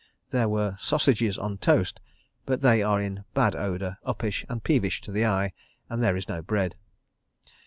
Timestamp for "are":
2.81-2.99